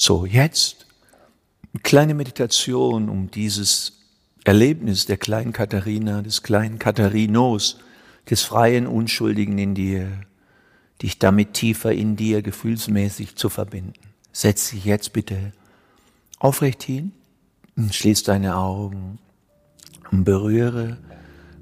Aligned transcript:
So, 0.00 0.26
jetzt 0.26 0.86
eine 1.74 1.82
kleine 1.82 2.14
Meditation, 2.14 3.08
um 3.08 3.32
dieses 3.32 3.94
Erlebnis 4.44 5.06
der 5.06 5.16
kleinen 5.16 5.52
Katharina, 5.52 6.22
des 6.22 6.44
kleinen 6.44 6.78
Katharinos, 6.78 7.78
des 8.30 8.42
freien 8.42 8.86
Unschuldigen 8.86 9.58
in 9.58 9.74
dir, 9.74 10.08
dich 11.02 11.18
damit 11.18 11.54
tiefer 11.54 11.90
in 11.92 12.14
dir 12.14 12.42
gefühlsmäßig 12.42 13.34
zu 13.34 13.48
verbinden. 13.48 13.94
Setz 14.30 14.70
dich 14.70 14.84
jetzt 14.84 15.12
bitte 15.12 15.52
aufrecht 16.38 16.84
hin, 16.84 17.10
schließ 17.90 18.22
deine 18.22 18.56
Augen 18.56 19.18
und 20.12 20.22
berühre 20.22 20.96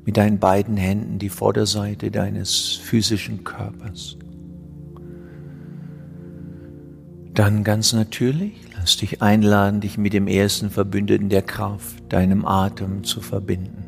mit 0.04 0.18
deinen 0.18 0.38
beiden 0.38 0.76
Händen 0.76 1.18
die 1.18 1.30
Vorderseite 1.30 2.10
deines 2.10 2.72
physischen 2.72 3.44
Körpers. 3.44 4.18
Dann 7.36 7.64
ganz 7.64 7.92
natürlich, 7.92 8.54
lass 8.74 8.96
dich 8.96 9.20
einladen, 9.20 9.82
dich 9.82 9.98
mit 9.98 10.14
dem 10.14 10.26
ersten 10.26 10.70
Verbündeten 10.70 11.28
der 11.28 11.42
Kraft, 11.42 12.02
deinem 12.08 12.46
Atem 12.46 13.04
zu 13.04 13.20
verbinden. 13.20 13.84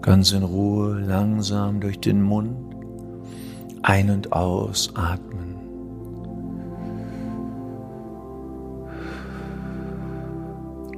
Ganz 0.00 0.30
in 0.30 0.44
Ruhe, 0.44 1.00
langsam 1.00 1.80
durch 1.80 1.98
den 1.98 2.22
Mund 2.22 2.56
ein- 3.82 4.10
und 4.10 4.32
ausatmen. 4.32 5.56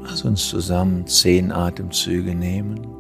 Lass 0.03 0.23
uns 0.27 0.51
zusammen 0.51 1.07
zehn 1.07 1.51
Atemzüge 1.51 2.35
nehmen. 2.35 3.00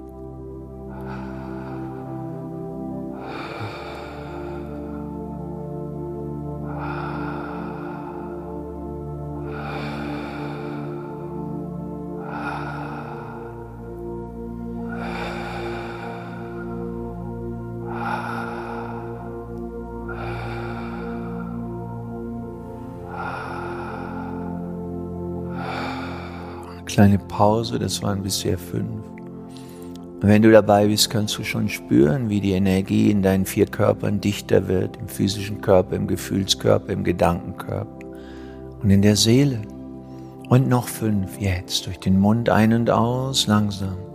Kleine 26.93 27.19
Pause, 27.19 27.79
das 27.79 28.02
waren 28.02 28.23
bisher 28.23 28.59
fünf. 28.59 29.05
Und 30.23 30.29
wenn 30.29 30.43
du 30.43 30.51
dabei 30.51 30.87
bist, 30.87 31.09
kannst 31.09 31.38
du 31.38 31.45
schon 31.45 31.69
spüren, 31.69 32.29
wie 32.29 32.41
die 32.41 32.52
Energie 32.52 33.10
in 33.10 33.23
deinen 33.23 33.46
vier 33.46 33.66
Körpern 33.66 34.21
dichter 34.21 34.69
wird, 34.69 34.96
im 34.99 35.09
physischen 35.09 35.61
Körper, 35.61 35.96
im 35.96 36.07
Gefühlskörper, 36.07 36.93
im 36.93 37.05
Gedankenkörper 37.05 38.07
und 38.83 38.91
in 38.91 39.02
der 39.02 39.16
Seele. 39.16 39.63
Und 40.49 40.68
noch 40.68 40.88
fünf 40.88 41.41
jetzt, 41.41 41.87
durch 41.87 42.01
den 42.01 42.18
Mund 42.18 42.51
ein 42.51 42.73
und 42.73 42.91
aus, 42.91 43.46
langsam. 43.46 44.10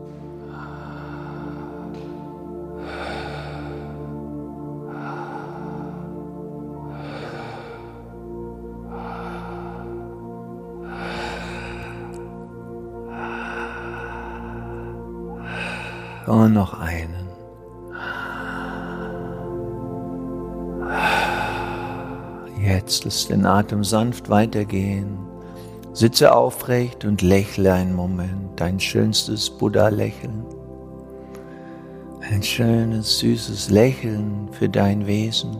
Und 16.27 16.53
noch 16.53 16.79
einen. 16.79 17.29
Jetzt 22.61 23.05
lass 23.05 23.27
den 23.27 23.45
Atem 23.45 23.83
sanft 23.83 24.29
weitergehen. 24.29 25.19
Sitze 25.93 26.35
aufrecht 26.35 27.05
und 27.05 27.21
lächle 27.21 27.73
einen 27.73 27.93
Moment, 27.93 28.59
dein 28.59 28.79
schönstes 28.79 29.49
Buddha-Lächeln. 29.49 30.43
Ein 32.21 32.41
schönes, 32.41 33.19
süßes 33.19 33.69
Lächeln 33.69 34.49
für 34.51 34.67
dein 34.67 35.05
Wesen, 35.05 35.55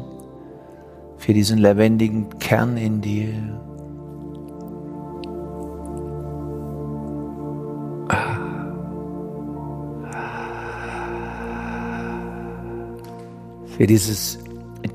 für 1.17 1.33
diesen 1.33 1.59
lebendigen 1.59 2.37
Kern 2.39 2.75
in 2.75 3.01
dir, 3.01 3.33
für 13.75 13.87
dieses 13.87 14.39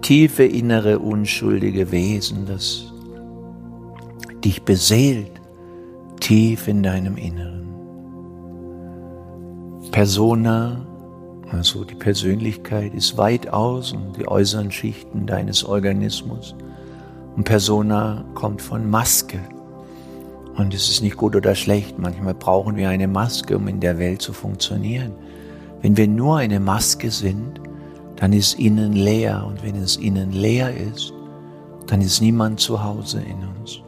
tiefe 0.02 0.44
innere 0.44 0.98
unschuldige 0.98 1.90
Wesen, 1.90 2.46
das 2.46 2.92
dich 4.42 4.62
beseelt 4.62 5.30
tief 6.20 6.66
in 6.68 6.82
deinem 6.82 7.16
Inneren. 7.16 7.68
Persona, 9.90 10.86
also 11.50 11.84
die 11.84 11.94
Persönlichkeit, 11.94 12.94
ist 12.94 13.18
weit 13.18 13.48
aus 13.48 13.92
und 13.92 14.16
die 14.16 14.26
äußeren 14.26 14.70
Schichten 14.70 15.26
deines 15.26 15.64
Organismus. 15.64 16.54
Und 17.36 17.44
Persona 17.44 18.24
kommt 18.34 18.62
von 18.62 18.88
Maske. 18.88 19.40
Und 20.56 20.72
es 20.72 20.88
ist 20.88 21.02
nicht 21.02 21.16
gut 21.16 21.36
oder 21.36 21.54
schlecht. 21.54 21.98
Manchmal 21.98 22.34
brauchen 22.34 22.76
wir 22.76 22.88
eine 22.88 23.08
Maske, 23.08 23.56
um 23.56 23.68
in 23.68 23.80
der 23.80 23.98
Welt 23.98 24.22
zu 24.22 24.32
funktionieren. 24.32 25.12
Wenn 25.82 25.96
wir 25.96 26.08
nur 26.08 26.38
eine 26.38 26.60
Maske 26.60 27.10
sind, 27.10 27.60
dann 28.20 28.34
ist 28.34 28.58
innen 28.58 28.92
leer. 28.92 29.44
Und 29.46 29.62
wenn 29.64 29.76
es 29.76 29.96
innen 29.96 30.30
leer 30.30 30.72
ist, 30.76 31.12
dann 31.86 32.02
ist 32.02 32.20
niemand 32.20 32.60
zu 32.60 32.84
Hause 32.84 33.20
in 33.20 33.38
uns. 33.58 33.80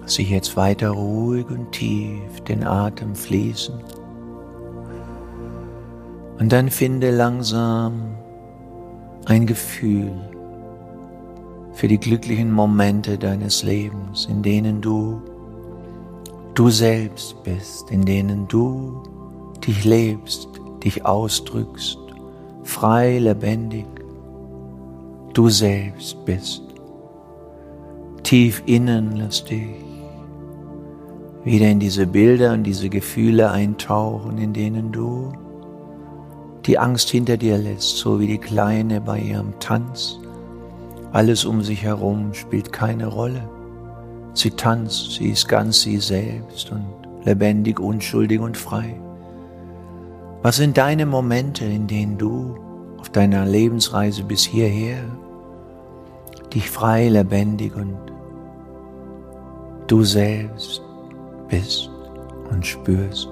Lass 0.00 0.18
ich 0.18 0.28
jetzt 0.28 0.56
weiter 0.56 0.90
ruhig 0.90 1.46
und 1.48 1.72
tief 1.72 2.40
den 2.46 2.62
Atem 2.62 3.14
fließen. 3.14 3.74
Und 6.38 6.52
dann 6.52 6.68
finde 6.68 7.10
langsam 7.10 8.16
ein 9.24 9.46
Gefühl 9.46 10.12
für 11.72 11.88
die 11.88 11.98
glücklichen 11.98 12.52
Momente 12.52 13.16
deines 13.16 13.62
Lebens, 13.62 14.26
in 14.26 14.42
denen 14.42 14.82
du 14.82 15.22
du 16.54 16.70
selbst 16.70 17.42
bist, 17.42 17.90
in 17.90 18.04
denen 18.04 18.46
du 18.46 19.02
dich 19.66 19.84
lebst, 19.84 20.48
dich 20.84 21.04
ausdrückst, 21.04 21.98
frei, 22.64 23.18
lebendig, 23.18 23.86
du 25.32 25.48
selbst 25.48 26.24
bist. 26.24 26.62
Tief 28.22 28.62
innen 28.66 29.16
lass 29.16 29.44
dich 29.44 29.84
wieder 31.44 31.68
in 31.68 31.78
diese 31.78 32.06
Bilder 32.06 32.54
und 32.54 32.62
diese 32.62 32.88
Gefühle 32.88 33.50
eintauchen, 33.50 34.38
in 34.38 34.54
denen 34.54 34.92
du 34.92 35.30
die 36.64 36.78
Angst 36.78 37.10
hinter 37.10 37.36
dir 37.36 37.58
lässt, 37.58 37.98
so 37.98 38.18
wie 38.18 38.26
die 38.26 38.38
Kleine 38.38 39.02
bei 39.02 39.20
ihrem 39.20 39.52
Tanz. 39.60 40.18
Alles 41.12 41.44
um 41.44 41.62
sich 41.62 41.82
herum 41.82 42.32
spielt 42.32 42.72
keine 42.72 43.06
Rolle. 43.06 43.46
Sie 44.32 44.50
tanzt, 44.50 45.12
sie 45.12 45.28
ist 45.28 45.46
ganz 45.46 45.82
sie 45.82 45.98
selbst 45.98 46.72
und 46.72 46.86
lebendig, 47.24 47.78
unschuldig 47.78 48.40
und 48.40 48.56
frei. 48.56 48.94
Was 50.44 50.56
sind 50.56 50.76
deine 50.76 51.06
Momente, 51.06 51.64
in 51.64 51.86
denen 51.86 52.18
du 52.18 52.54
auf 52.98 53.08
deiner 53.08 53.46
Lebensreise 53.46 54.22
bis 54.24 54.44
hierher 54.44 55.02
dich 56.52 56.70
frei, 56.70 57.08
lebendig 57.08 57.74
und 57.74 57.96
du 59.86 60.04
selbst 60.04 60.82
bist 61.48 61.88
und 62.50 62.66
spürst? 62.66 63.26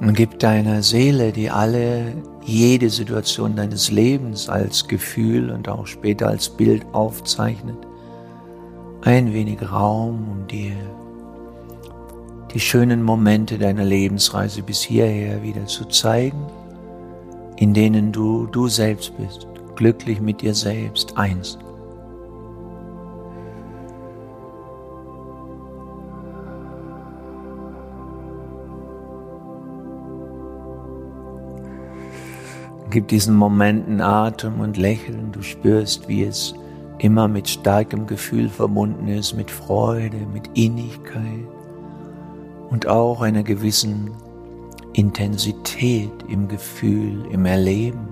Und 0.00 0.14
gib 0.14 0.38
deiner 0.38 0.82
Seele, 0.82 1.32
die 1.32 1.50
alle, 1.50 2.14
jede 2.42 2.88
Situation 2.88 3.56
deines 3.56 3.90
Lebens 3.90 4.48
als 4.48 4.88
Gefühl 4.88 5.50
und 5.50 5.68
auch 5.68 5.86
später 5.86 6.28
als 6.28 6.48
Bild 6.48 6.86
aufzeichnet, 6.94 7.76
ein 9.06 9.32
wenig 9.32 9.62
Raum, 9.70 10.26
um 10.28 10.46
dir 10.48 10.74
die 12.52 12.58
schönen 12.58 13.04
Momente 13.04 13.56
deiner 13.56 13.84
Lebensreise 13.84 14.62
bis 14.62 14.82
hierher 14.82 15.44
wieder 15.44 15.64
zu 15.66 15.84
zeigen, 15.84 16.44
in 17.56 17.72
denen 17.72 18.10
du 18.10 18.48
du 18.48 18.66
selbst 18.66 19.16
bist, 19.16 19.46
glücklich 19.76 20.20
mit 20.20 20.42
dir 20.42 20.54
selbst 20.54 21.16
eins. 21.16 21.56
Gib 32.90 33.06
diesen 33.06 33.36
Momenten 33.36 34.00
Atem 34.00 34.58
und 34.58 34.76
Lächeln, 34.76 35.30
du 35.30 35.42
spürst, 35.42 36.08
wie 36.08 36.24
es 36.24 36.54
immer 36.98 37.28
mit 37.28 37.48
starkem 37.48 38.06
Gefühl 38.06 38.48
verbunden 38.48 39.08
ist, 39.08 39.34
mit 39.34 39.50
Freude, 39.50 40.16
mit 40.32 40.48
Innigkeit 40.54 41.46
und 42.70 42.86
auch 42.86 43.20
einer 43.20 43.42
gewissen 43.42 44.10
Intensität 44.94 46.10
im 46.28 46.48
Gefühl, 46.48 47.26
im 47.30 47.44
Erleben, 47.44 48.08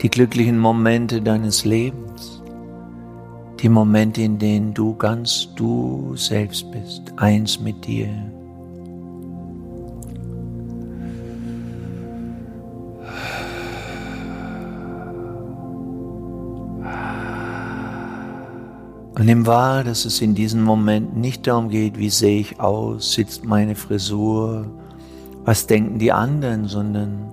die 0.00 0.08
glücklichen 0.08 0.58
Momente 0.58 1.20
deines 1.20 1.64
Lebens, 1.64 2.42
die 3.60 3.68
Momente, 3.68 4.22
in 4.22 4.38
denen 4.38 4.72
du 4.72 4.94
ganz 4.94 5.48
du 5.56 6.14
selbst 6.16 6.70
bist, 6.70 7.12
eins 7.16 7.60
mit 7.60 7.86
dir. 7.86 8.08
Und 19.20 19.26
nimm 19.26 19.46
wahr, 19.46 19.84
dass 19.84 20.06
es 20.06 20.22
in 20.22 20.34
diesem 20.34 20.62
Moment 20.62 21.14
nicht 21.14 21.46
darum 21.46 21.68
geht, 21.68 21.98
wie 21.98 22.08
sehe 22.08 22.40
ich 22.40 22.58
aus, 22.58 23.12
sitzt 23.12 23.44
meine 23.44 23.74
Frisur, 23.74 24.64
was 25.44 25.66
denken 25.66 25.98
die 25.98 26.10
anderen, 26.10 26.68
sondern 26.68 27.30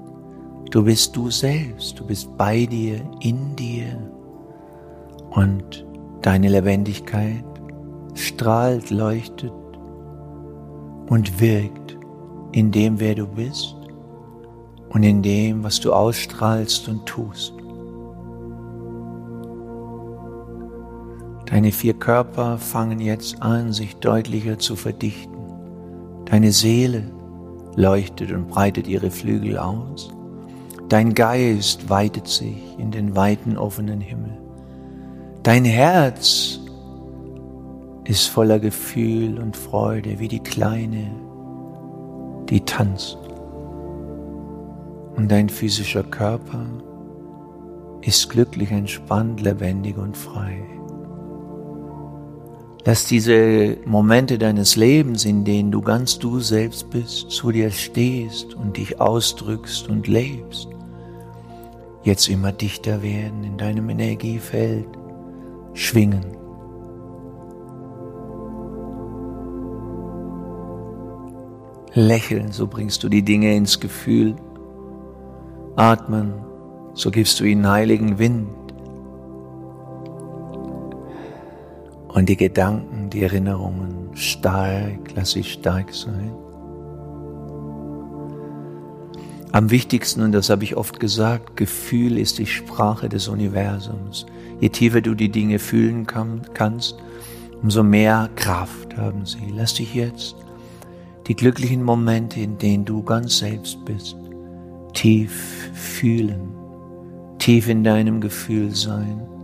du 0.70 0.84
bist 0.84 1.16
du 1.16 1.32
selbst, 1.32 1.98
du 1.98 2.06
bist 2.06 2.36
bei 2.36 2.66
dir, 2.66 3.00
in 3.22 3.56
dir 3.56 3.86
und 5.30 5.86
deine 6.24 6.50
Lebendigkeit 6.50 7.46
strahlt, 8.16 8.90
leuchtet 8.90 9.54
und 11.08 11.40
wirkt 11.40 11.98
in 12.52 12.70
dem, 12.70 13.00
wer 13.00 13.16
du 13.16 13.26
bist 13.28 13.78
und 14.90 15.04
in 15.04 15.22
dem, 15.22 15.64
was 15.64 15.80
du 15.80 15.94
ausstrahlst 15.94 16.90
und 16.90 17.06
tust. 17.06 17.57
Deine 21.50 21.72
vier 21.72 21.94
Körper 21.94 22.58
fangen 22.58 23.00
jetzt 23.00 23.42
an, 23.42 23.72
sich 23.72 23.96
deutlicher 23.96 24.60
zu 24.60 24.76
verdichten. 24.76 25.38
Deine 26.26 26.52
Seele 26.52 27.04
leuchtet 27.76 28.34
und 28.34 28.50
breitet 28.50 28.88
ihre 28.88 29.10
Flügel 29.10 29.58
aus. 29.58 30.14
Dein 30.90 31.14
Geist 31.14 31.90
weitet 31.90 32.28
sich 32.28 32.78
in 32.78 32.92
den 32.92 33.16
weiten 33.16 33.58
offenen 33.58 34.02
Himmel. 34.02 34.38
Dein 35.44 35.64
Herz 35.64 36.60
ist 38.04 38.28
voller 38.28 38.60
Gefühl 38.60 39.40
und 39.40 39.56
Freude 39.56 40.20
wie 40.20 40.28
die 40.28 40.40
Kleine, 40.40 41.12
die 42.50 42.60
tanzt. 42.60 43.18
Und 45.16 45.32
dein 45.32 45.48
physischer 45.48 46.04
Körper 46.04 46.66
ist 48.02 48.30
glücklich, 48.30 48.72
entspannt, 48.72 49.42
lebendig 49.42 49.98
und 49.98 50.16
frei. 50.18 50.77
Lass 52.88 53.06
diese 53.06 53.76
Momente 53.86 54.38
deines 54.38 54.78
Lebens, 54.78 55.26
in 55.26 55.44
denen 55.44 55.74
du 55.74 55.82
ganz 55.82 56.20
du 56.20 56.40
selbst 56.40 56.90
bist, 56.90 57.32
zu 57.32 57.52
dir 57.52 57.70
stehst 57.70 58.54
und 58.54 58.78
dich 58.78 59.02
ausdrückst 59.02 59.90
und 59.90 60.08
lebst, 60.08 60.70
jetzt 62.04 62.30
immer 62.30 62.54
dichter 62.54 63.02
werden 63.02 63.44
in 63.44 63.58
deinem 63.58 63.90
Energiefeld, 63.90 64.88
schwingen. 65.74 66.28
Lächeln, 71.94 72.54
so 72.54 72.68
bringst 72.68 73.04
du 73.04 73.10
die 73.10 73.24
Dinge 73.24 73.54
ins 73.54 73.82
Gefühl. 73.82 74.38
Atmen, 75.76 76.36
so 76.94 77.12
gibst 77.12 77.38
du 77.42 77.44
ihnen 77.44 77.68
heiligen 77.68 78.18
Wind. 78.18 78.67
Und 82.18 82.30
die 82.30 82.36
Gedanken, 82.36 83.12
die 83.12 83.22
Erinnerungen 83.22 84.10
stark, 84.16 85.14
lass 85.16 85.34
sie 85.34 85.44
stark 85.44 85.94
sein. 85.94 86.32
Am 89.52 89.70
wichtigsten, 89.70 90.24
und 90.24 90.32
das 90.32 90.50
habe 90.50 90.64
ich 90.64 90.76
oft 90.76 91.00
gesagt, 91.00 91.58
Gefühl 91.58 92.18
ist 92.18 92.40
die 92.40 92.48
Sprache 92.48 93.08
des 93.08 93.28
Universums. 93.28 94.26
Je 94.60 94.70
tiefer 94.70 95.02
du 95.02 95.14
die 95.14 95.30
Dinge 95.30 95.60
fühlen 95.60 96.08
kann, 96.08 96.42
kannst, 96.56 96.98
umso 97.62 97.84
mehr 97.84 98.32
Kraft 98.36 98.98
haben 98.98 99.28
sie. 99.28 99.54
Lass 99.56 99.76
dich 99.76 99.94
jetzt 99.94 100.38
die 101.28 101.36
glücklichen 101.36 101.84
Momente, 101.84 102.40
in 102.40 102.58
denen 102.58 102.84
du 102.84 103.04
ganz 103.04 103.38
selbst 103.38 103.86
bist, 103.86 104.18
tief 104.96 105.70
fühlen, 105.76 106.50
tief 107.38 107.70
in 107.70 107.84
deinem 107.84 108.22
Gefühl 108.22 108.74
sein. 108.74 109.37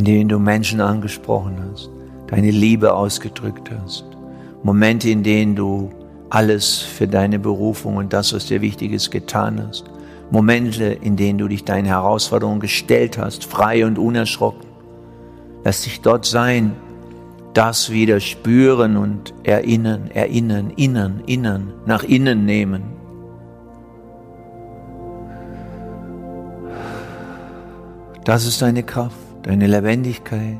In 0.00 0.06
denen 0.06 0.30
du 0.30 0.38
Menschen 0.38 0.80
angesprochen 0.80 1.62
hast, 1.70 1.90
deine 2.28 2.50
Liebe 2.50 2.94
ausgedrückt 2.94 3.70
hast, 3.70 4.06
Momente, 4.62 5.10
in 5.10 5.22
denen 5.22 5.54
du 5.54 5.90
alles 6.30 6.78
für 6.78 7.06
deine 7.06 7.38
Berufung 7.38 7.96
und 7.96 8.14
das, 8.14 8.32
was 8.32 8.46
dir 8.46 8.62
wichtig 8.62 8.92
ist, 8.92 9.10
getan 9.10 9.62
hast, 9.68 9.84
Momente, 10.30 10.84
in 10.84 11.16
denen 11.16 11.38
du 11.38 11.48
dich 11.48 11.66
deinen 11.66 11.84
Herausforderungen 11.84 12.60
gestellt 12.60 13.18
hast, 13.18 13.44
frei 13.44 13.84
und 13.84 13.98
unerschrocken. 13.98 14.70
Lass 15.64 15.82
dich 15.82 16.00
dort 16.00 16.24
sein, 16.24 16.72
das 17.52 17.90
wieder 17.90 18.20
spüren 18.20 18.96
und 18.96 19.34
erinnern, 19.42 20.10
erinnern, 20.14 20.70
innern, 20.76 21.22
innern, 21.26 21.74
nach 21.84 22.04
innen 22.04 22.46
nehmen. 22.46 22.84
Das 28.24 28.46
ist 28.46 28.62
deine 28.62 28.82
Kraft 28.82 29.29
deine 29.42 29.66
Lebendigkeit, 29.66 30.58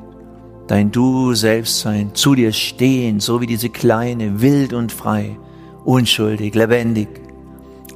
dein 0.67 0.91
Du 0.91 1.35
selbst 1.35 1.81
sein, 1.81 2.15
zu 2.15 2.35
dir 2.35 2.53
stehen, 2.53 3.21
so 3.21 3.41
wie 3.41 3.47
diese 3.47 3.69
kleine, 3.69 4.41
wild 4.41 4.73
und 4.73 4.93
frei, 4.93 5.37
unschuldig, 5.85 6.55
lebendig, 6.55 7.09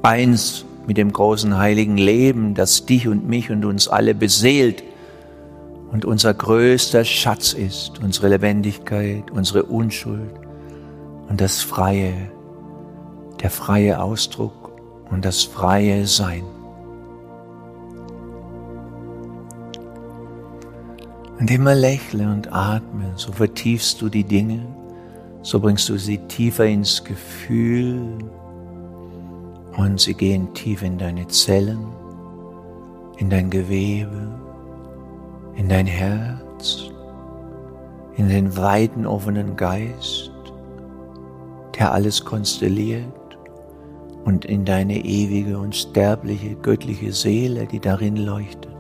eins 0.02 0.64
mit 0.86 0.96
dem 0.96 1.12
großen 1.12 1.56
heiligen 1.56 1.96
Leben, 1.96 2.54
das 2.54 2.86
dich 2.86 3.08
und 3.08 3.28
mich 3.28 3.50
und 3.50 3.64
uns 3.64 3.88
alle 3.88 4.14
beseelt 4.14 4.82
und 5.92 6.04
unser 6.04 6.34
größter 6.34 7.04
Schatz 7.04 7.52
ist, 7.52 8.02
unsere 8.02 8.28
Lebendigkeit, 8.28 9.30
unsere 9.30 9.62
Unschuld 9.62 10.32
und 11.28 11.40
das 11.40 11.62
freie, 11.62 12.12
der 13.40 13.50
freie 13.50 14.02
Ausdruck 14.02 14.72
und 15.10 15.24
das 15.24 15.44
freie 15.44 16.06
Sein. 16.06 16.42
Und 21.38 21.50
immer 21.50 21.74
lächle 21.74 22.30
und 22.30 22.52
atme, 22.52 23.12
so 23.16 23.32
vertiefst 23.32 24.00
du 24.00 24.08
die 24.08 24.24
Dinge, 24.24 24.64
so 25.42 25.58
bringst 25.58 25.88
du 25.88 25.98
sie 25.98 26.18
tiefer 26.28 26.64
ins 26.64 27.02
Gefühl. 27.02 28.18
Und 29.76 30.00
sie 30.00 30.14
gehen 30.14 30.54
tief 30.54 30.82
in 30.82 30.96
deine 30.96 31.26
Zellen, 31.26 31.86
in 33.18 33.28
dein 33.28 33.50
Gewebe, 33.50 34.28
in 35.56 35.68
dein 35.68 35.86
Herz, 35.86 36.90
in 38.16 38.28
den 38.28 38.56
weiten 38.56 39.04
offenen 39.04 39.56
Geist, 39.56 40.30
der 41.76 41.92
alles 41.92 42.24
konstelliert 42.24 43.04
und 44.24 44.44
in 44.44 44.64
deine 44.64 45.04
ewige 45.04 45.58
und 45.58 45.74
sterbliche 45.74 46.54
göttliche 46.54 47.12
Seele, 47.12 47.66
die 47.66 47.80
darin 47.80 48.16
leuchtet. 48.16 48.73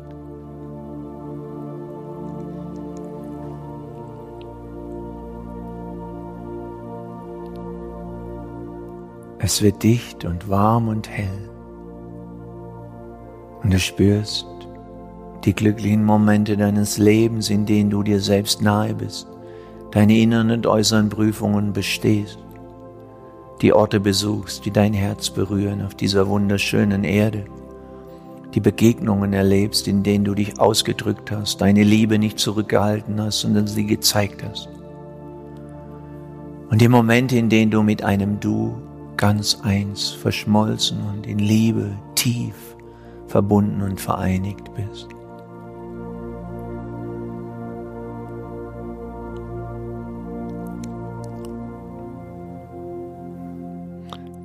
Es 9.44 9.60
wird 9.60 9.82
dicht 9.82 10.24
und 10.24 10.48
warm 10.48 10.88
und 10.88 11.06
hell. 11.06 11.50
Und 13.62 13.74
du 13.74 13.78
spürst 13.78 14.46
die 15.44 15.52
glücklichen 15.52 16.02
Momente 16.02 16.56
deines 16.56 16.96
Lebens, 16.96 17.50
in 17.50 17.66
denen 17.66 17.90
du 17.90 18.02
dir 18.02 18.20
selbst 18.20 18.62
nahe 18.62 18.94
bist, 18.94 19.28
deine 19.90 20.16
inneren 20.16 20.50
und 20.50 20.66
äußeren 20.66 21.10
Prüfungen 21.10 21.74
bestehst, 21.74 22.38
die 23.60 23.74
Orte 23.74 24.00
besuchst, 24.00 24.64
die 24.64 24.70
dein 24.70 24.94
Herz 24.94 25.28
berühren 25.28 25.84
auf 25.84 25.94
dieser 25.94 26.26
wunderschönen 26.26 27.04
Erde, 27.04 27.44
die 28.54 28.60
Begegnungen 28.60 29.34
erlebst, 29.34 29.86
in 29.88 30.02
denen 30.02 30.24
du 30.24 30.34
dich 30.34 30.58
ausgedrückt 30.58 31.30
hast, 31.30 31.60
deine 31.60 31.82
Liebe 31.82 32.18
nicht 32.18 32.38
zurückgehalten 32.38 33.20
hast, 33.20 33.40
sondern 33.40 33.66
sie 33.66 33.84
gezeigt 33.84 34.42
hast. 34.42 34.70
Und 36.70 36.80
die 36.80 36.88
Momente, 36.88 37.36
in 37.36 37.50
denen 37.50 37.70
du 37.70 37.82
mit 37.82 38.02
einem 38.02 38.40
Du 38.40 38.80
ganz 39.16 39.60
eins, 39.62 40.10
verschmolzen 40.10 40.98
und 41.02 41.26
in 41.26 41.38
Liebe 41.38 41.90
tief 42.14 42.54
verbunden 43.26 43.82
und 43.82 44.00
vereinigt 44.00 44.70
bist. 44.74 45.08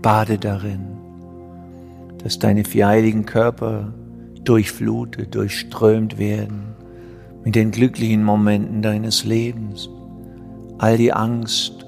Bade 0.01 0.37
darin, 0.37 0.97
dass 2.23 2.39
deine 2.39 2.63
vier 2.63 2.87
heiligen 2.87 3.25
Körper 3.25 3.93
durchflutet, 4.45 5.35
durchströmt 5.35 6.17
werden 6.17 6.75
mit 7.43 7.55
den 7.55 7.71
glücklichen 7.71 8.23
Momenten 8.23 8.81
deines 8.81 9.25
Lebens. 9.25 9.89
All 10.77 10.97
die 10.97 11.11
Angst 11.11 11.85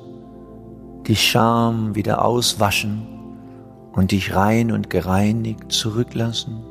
die 1.08 1.16
Scham 1.16 1.96
wieder 1.96 2.24
auswaschen 2.24 3.08
und 3.94 4.12
dich 4.12 4.36
rein 4.36 4.72
und 4.72 4.90
gereinigt 4.90 5.72
zurücklassen 5.72 6.64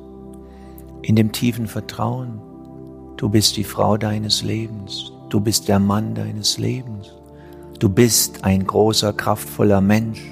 in 1.03 1.17
dem 1.17 1.33
tiefen 1.33 1.67
Vertrauen, 1.67 2.41
du 3.17 3.29
bist 3.29 3.57
die 3.57 3.65
Frau 3.65 3.97
deines 3.97 4.43
Lebens, 4.43 5.13
du 5.29 5.41
bist 5.41 5.69
der 5.69 5.79
Mann 5.79 6.15
deines 6.15 6.59
Lebens, 6.59 7.15
du 7.79 7.89
bist 7.89 8.45
ein 8.45 8.67
großer, 8.67 9.13
kraftvoller 9.13 9.81
Mensch 9.81 10.23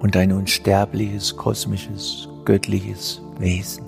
und 0.00 0.16
ein 0.16 0.32
unsterbliches, 0.32 1.36
kosmisches, 1.36 2.28
göttliches 2.44 3.22
Wesen. 3.38 3.84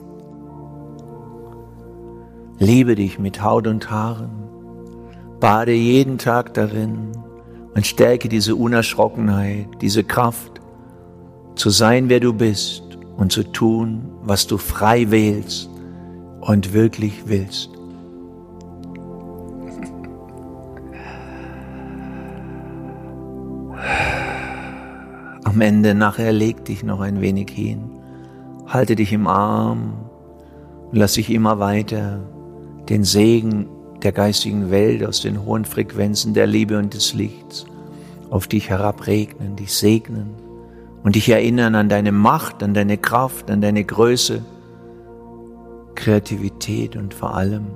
Liebe 2.58 2.94
dich 2.94 3.18
mit 3.18 3.42
Haut 3.42 3.66
und 3.66 3.90
Haaren, 3.90 4.30
bade 5.40 5.72
jeden 5.72 6.18
Tag 6.18 6.54
darin 6.54 7.12
und 7.74 7.86
stärke 7.86 8.28
diese 8.28 8.54
Unerschrockenheit, 8.54 9.66
diese 9.80 10.04
Kraft, 10.04 10.60
zu 11.56 11.70
sein, 11.70 12.08
wer 12.08 12.20
du 12.20 12.32
bist 12.32 12.82
und 13.16 13.32
zu 13.32 13.44
tun, 13.44 14.10
was 14.22 14.46
du 14.46 14.58
frei 14.58 15.10
wählst 15.10 15.70
und 16.40 16.72
wirklich 16.72 17.24
willst. 17.26 17.70
Am 25.44 25.60
Ende 25.60 25.94
nachher 25.94 26.32
leg 26.32 26.64
dich 26.64 26.82
noch 26.82 27.00
ein 27.00 27.20
wenig 27.20 27.50
hin, 27.50 27.90
halte 28.66 28.96
dich 28.96 29.12
im 29.12 29.28
Arm 29.28 29.92
und 30.90 30.98
lass 30.98 31.12
dich 31.12 31.30
immer 31.30 31.60
weiter 31.60 32.20
den 32.88 33.04
Segen 33.04 33.68
der 34.04 34.12
geistigen 34.12 34.70
Welt 34.70 35.04
aus 35.04 35.22
den 35.22 35.44
hohen 35.44 35.64
Frequenzen 35.64 36.34
der 36.34 36.46
Liebe 36.46 36.78
und 36.78 36.92
des 36.92 37.14
Lichts 37.14 37.66
auf 38.30 38.46
dich 38.46 38.68
herabregnen, 38.68 39.56
dich 39.56 39.72
segnen 39.72 40.34
und 41.02 41.14
dich 41.14 41.28
erinnern 41.30 41.74
an 41.74 41.88
deine 41.88 42.12
Macht, 42.12 42.62
an 42.62 42.74
deine 42.74 42.98
Kraft, 42.98 43.50
an 43.50 43.60
deine 43.60 43.82
Größe, 43.82 44.42
Kreativität 45.94 46.96
und 46.96 47.14
vor 47.14 47.34
allem 47.34 47.66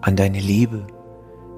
an 0.00 0.14
deine 0.14 0.40
Liebe, 0.40 0.86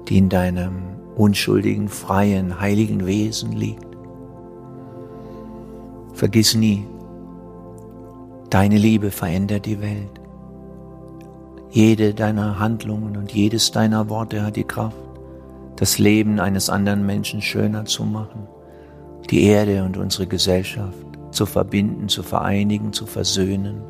die 0.07 0.17
in 0.17 0.29
deinem 0.29 0.73
unschuldigen, 1.15 1.87
freien, 1.87 2.59
heiligen 2.59 3.05
Wesen 3.05 3.51
liegt. 3.51 3.85
Vergiss 6.13 6.55
nie, 6.55 6.85
deine 8.49 8.77
Liebe 8.77 9.11
verändert 9.11 9.65
die 9.65 9.79
Welt. 9.79 10.20
Jede 11.71 12.13
deiner 12.13 12.59
Handlungen 12.59 13.15
und 13.15 13.31
jedes 13.31 13.71
deiner 13.71 14.09
Worte 14.09 14.43
hat 14.43 14.57
die 14.57 14.65
Kraft, 14.65 14.97
das 15.77 15.99
Leben 15.99 16.39
eines 16.39 16.69
anderen 16.69 17.05
Menschen 17.05 17.41
schöner 17.41 17.85
zu 17.85 18.03
machen, 18.03 18.47
die 19.29 19.43
Erde 19.43 19.83
und 19.85 19.95
unsere 19.95 20.27
Gesellschaft 20.27 21.05
zu 21.31 21.45
verbinden, 21.45 22.09
zu 22.09 22.23
vereinigen, 22.23 22.91
zu 22.91 23.05
versöhnen 23.05 23.81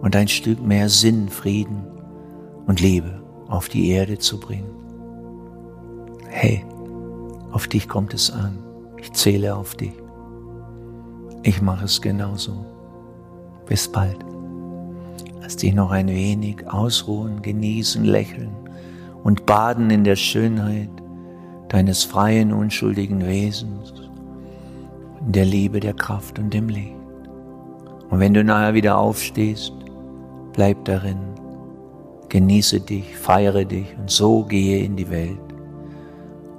und 0.00 0.16
ein 0.16 0.28
Stück 0.28 0.62
mehr 0.62 0.88
Sinn, 0.88 1.28
Frieden 1.28 1.84
und 2.66 2.80
Liebe 2.80 3.22
auf 3.48 3.68
die 3.68 3.90
Erde 3.90 4.18
zu 4.18 4.40
bringen. 4.40 4.70
Hey, 6.26 6.64
auf 7.52 7.68
dich 7.68 7.86
kommt 7.86 8.14
es 8.14 8.30
an. 8.30 8.58
Ich 8.96 9.12
zähle 9.12 9.56
auf 9.56 9.74
dich. 9.74 9.92
Ich 11.42 11.60
mache 11.60 11.84
es 11.84 12.00
genauso. 12.00 12.64
Bis 13.66 13.88
bald. 13.88 14.29
Lass 15.50 15.56
dich 15.56 15.74
noch 15.74 15.90
ein 15.90 16.06
wenig 16.06 16.64
ausruhen, 16.70 17.42
genießen, 17.42 18.04
lächeln 18.04 18.52
und 19.24 19.46
baden 19.46 19.90
in 19.90 20.04
der 20.04 20.14
Schönheit 20.14 20.88
deines 21.66 22.04
freien, 22.04 22.52
unschuldigen 22.52 23.26
Wesens, 23.26 23.92
in 25.26 25.32
der 25.32 25.44
Liebe, 25.44 25.80
der 25.80 25.94
Kraft 25.94 26.38
und 26.38 26.54
dem 26.54 26.68
Licht. 26.68 26.94
Und 28.10 28.20
wenn 28.20 28.32
du 28.32 28.44
nachher 28.44 28.74
wieder 28.74 28.96
aufstehst, 28.96 29.72
bleib 30.52 30.84
darin, 30.84 31.18
genieße 32.28 32.82
dich, 32.82 33.16
feiere 33.16 33.64
dich 33.64 33.86
und 33.98 34.08
so 34.08 34.44
gehe 34.44 34.84
in 34.84 34.94
die 34.94 35.10
Welt, 35.10 35.36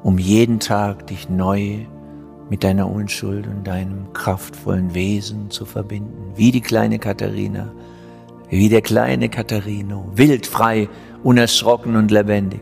um 0.03 0.17
jeden 0.17 0.59
Tag 0.59 1.07
dich 1.07 1.29
neu 1.29 1.77
mit 2.49 2.65
deiner 2.65 2.91
Unschuld 2.91 3.47
und 3.47 3.65
deinem 3.65 4.11
kraftvollen 4.11 4.93
Wesen 4.93 5.49
zu 5.49 5.63
verbinden, 5.63 6.33
wie 6.35 6.51
die 6.51 6.59
kleine 6.59 6.99
Katharina, 6.99 7.71
wie 8.51 8.69
der 8.69 8.81
kleine 8.81 9.29
Katharino, 9.29 10.11
wild, 10.13 10.45
frei, 10.45 10.89
unerschrocken 11.23 11.95
und 11.95 12.11
lebendig. 12.11 12.61